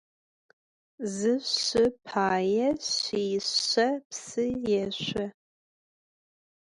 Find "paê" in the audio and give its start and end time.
2.05-2.67